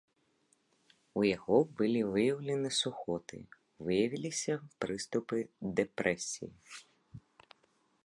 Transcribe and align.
У 1.19 1.25
яго 1.37 1.57
былі 1.81 2.01
выяўлены 2.15 2.69
сухоты, 2.81 3.37
выявіліся 3.91 4.53
прыступы 4.87 5.37
дэпрэсіі. 5.81 6.55